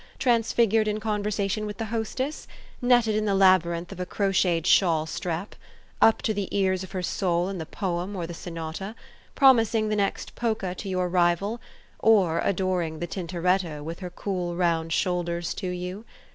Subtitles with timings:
[0.17, 2.47] transfigured in conversation with the hostess?
[2.81, 5.53] netted in the labyrinth of a crocheted shawl strap?
[6.01, 8.95] up to the ears of her soul in the poem or the sonata?
[9.35, 11.61] promising the next polka to your rival?
[11.99, 16.03] or adoring the Tintoretto, with her cool, round shoulders to you?